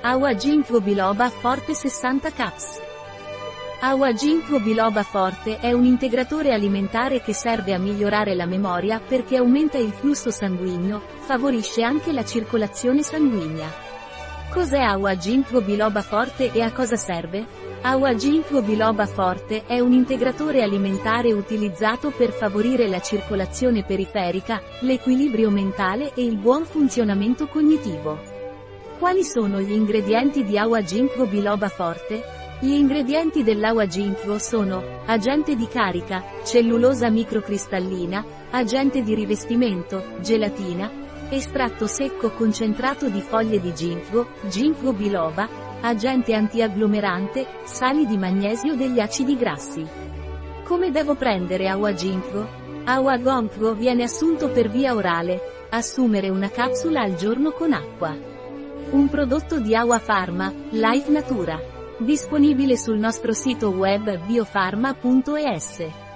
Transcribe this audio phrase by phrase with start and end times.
[0.00, 2.80] Awa Ginkgo biloba forte 60 caps.
[3.80, 9.38] Awa Ginkgo biloba forte è un integratore alimentare che serve a migliorare la memoria perché
[9.38, 13.68] aumenta il flusso sanguigno, favorisce anche la circolazione sanguigna.
[14.50, 17.44] Cos'è Awa Ginkgo biloba forte e a cosa serve?
[17.82, 25.50] Awa Ginkgo biloba forte è un integratore alimentare utilizzato per favorire la circolazione periferica, l'equilibrio
[25.50, 28.37] mentale e il buon funzionamento cognitivo.
[28.98, 32.20] Quali sono gli ingredienti di Awa Ginkgo biloba forte?
[32.58, 40.90] Gli ingredienti dell'Awa Ginkgo sono agente di carica, cellulosa microcristallina, agente di rivestimento, gelatina,
[41.28, 45.48] estratto secco concentrato di foglie di ginkgo, ginkgo biloba,
[45.80, 49.86] agente antiagglomerante, sali di magnesio degli acidi grassi.
[50.64, 52.46] Come devo prendere Awa Ginkgo?
[52.82, 58.37] Awa Gonkgo viene assunto per via orale, assumere una capsula al giorno con acqua.
[58.90, 61.60] Un prodotto di Awa Pharma, Life Natura.
[61.98, 66.07] Disponibile sul nostro sito web biofarma.es.